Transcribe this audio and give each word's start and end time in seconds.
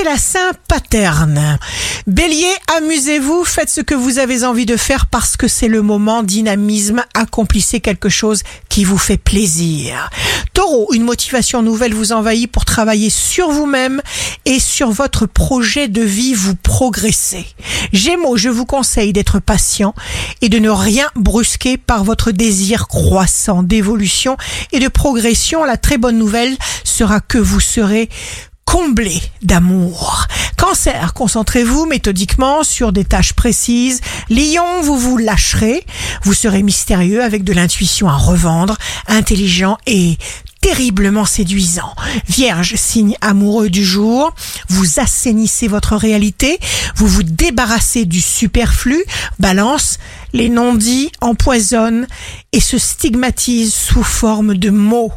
c'est 0.00 0.04
la 0.04 0.16
Saint-Paterne. 0.16 1.58
Bélier, 2.06 2.52
amusez-vous, 2.76 3.44
faites 3.44 3.68
ce 3.68 3.80
que 3.80 3.94
vous 3.94 4.18
avez 4.18 4.44
envie 4.44 4.64
de 4.64 4.76
faire 4.76 5.06
parce 5.06 5.36
que 5.36 5.48
c'est 5.48 5.68
le 5.68 5.82
moment. 5.82 6.22
Dynamisme, 6.22 7.04
accomplissez 7.14 7.80
quelque 7.80 8.08
chose 8.08 8.42
qui 8.68 8.84
vous 8.84 8.96
fait 8.96 9.18
plaisir. 9.18 10.08
Taureau, 10.54 10.92
une 10.92 11.02
motivation 11.02 11.62
nouvelle 11.62 11.92
vous 11.94 12.12
envahit 12.12 12.50
pour 12.50 12.64
travailler 12.64 13.10
sur 13.10 13.50
vous-même 13.50 14.00
et 14.44 14.58
sur 14.58 14.90
votre 14.90 15.26
projet 15.26 15.88
de 15.88 16.02
vie, 16.02 16.34
vous 16.34 16.54
progressez. 16.54 17.46
Gémeaux, 17.92 18.36
je 18.36 18.48
vous 18.48 18.66
conseille 18.66 19.12
d'être 19.12 19.38
patient 19.38 19.94
et 20.40 20.48
de 20.48 20.58
ne 20.58 20.70
rien 20.70 21.08
brusquer 21.16 21.76
par 21.76 22.04
votre 22.04 22.30
désir 22.30 22.88
croissant 22.88 23.62
d'évolution 23.62 24.36
et 24.72 24.78
de 24.78 24.88
progression. 24.88 25.64
La 25.64 25.76
très 25.76 25.98
bonne 25.98 26.18
nouvelle 26.18 26.56
sera 26.84 27.20
que 27.20 27.38
vous 27.38 27.60
serez 27.60 28.08
comblé 28.70 29.20
d'amour. 29.42 30.28
Cancer, 30.56 31.12
concentrez-vous 31.12 31.86
méthodiquement 31.86 32.62
sur 32.62 32.92
des 32.92 33.04
tâches 33.04 33.32
précises. 33.32 34.00
Lion, 34.28 34.82
vous 34.82 34.96
vous 34.96 35.18
lâcherez. 35.18 35.84
Vous 36.22 36.34
serez 36.34 36.62
mystérieux 36.62 37.24
avec 37.24 37.42
de 37.42 37.52
l'intuition 37.52 38.08
à 38.08 38.14
revendre, 38.14 38.78
intelligent 39.08 39.76
et 39.86 40.18
terriblement 40.60 41.24
séduisant. 41.24 41.96
Vierge, 42.28 42.76
signe 42.76 43.16
amoureux 43.20 43.70
du 43.70 43.84
jour, 43.84 44.32
vous 44.68 45.00
assainissez 45.00 45.66
votre 45.66 45.96
réalité, 45.96 46.60
vous 46.94 47.08
vous 47.08 47.24
débarrassez 47.24 48.04
du 48.04 48.20
superflu. 48.20 49.02
Balance, 49.40 49.98
les 50.32 50.48
non-dits 50.48 51.10
empoisonnent 51.20 52.06
et 52.52 52.60
se 52.60 52.78
stigmatisent 52.78 53.74
sous 53.74 54.04
forme 54.04 54.54
de 54.54 54.70
mots. 54.70 55.12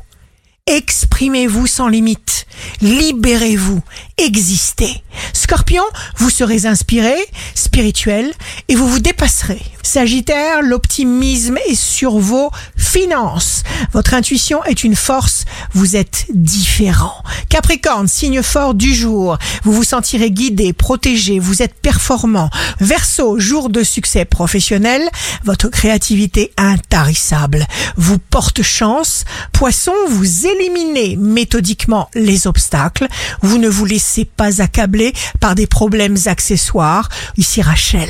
Exprimez-vous 0.66 1.68
sans 1.68 1.90
limite. 1.90 2.43
Libérez-vous. 2.82 3.82
Existez. 4.24 5.04
Scorpion, 5.34 5.84
vous 6.16 6.30
serez 6.30 6.66
inspiré, 6.66 7.14
spirituel, 7.56 8.32
et 8.70 8.76
vous 8.76 8.88
vous 8.88 9.00
dépasserez. 9.00 9.62
Sagittaire, 9.82 10.62
l'optimisme 10.62 11.58
est 11.68 11.76
sur 11.76 12.20
vos 12.20 12.50
finances. 12.78 13.64
Votre 13.92 14.14
intuition 14.14 14.64
est 14.64 14.86
une 14.86 14.96
force, 14.96 15.44
vous 15.74 15.98
êtes 15.98 16.28
différent. 16.34 17.22
Capricorne, 17.50 18.08
signe 18.08 18.42
fort 18.42 18.76
du 18.76 18.94
jour, 18.96 19.38
vous 19.64 19.74
vous 19.74 19.84
sentirez 19.84 20.32
guidé, 20.32 20.72
protégé, 20.72 21.38
vous 21.38 21.62
êtes 21.62 21.74
performant. 21.74 22.50
Verseau, 22.80 23.40
jour 23.40 23.70
de 23.70 23.84
succès 23.84 24.24
professionnel, 24.24 25.02
votre 25.44 25.68
créativité 25.68 26.54
intarissable 26.56 27.68
vous 27.98 28.20
porte 28.20 28.62
chance. 28.62 29.26
Poisson, 29.52 29.94
vous 30.08 30.48
éliminez 30.48 31.18
méthodiquement 31.18 32.10
les 32.16 32.48
obstacles, 32.48 33.08
vous 33.42 33.58
ne 33.58 33.68
vous 33.68 33.86
laissez 34.14 34.26
pas 34.26 34.62
accabler 34.62 35.14
par 35.40 35.56
des 35.56 35.66
problèmes 35.66 36.18
accessoires. 36.26 37.10
Ici 37.38 37.62
Rachel, 37.62 38.10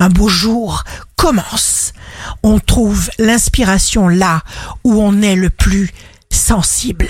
un 0.00 0.08
beau 0.08 0.28
jour 0.28 0.82
commence. 1.14 1.92
On 2.42 2.58
trouve 2.58 3.10
l'inspiration 3.18 4.08
là 4.08 4.42
où 4.82 5.00
on 5.00 5.22
est 5.22 5.36
le 5.36 5.50
plus 5.50 5.92
sensible. 6.30 7.08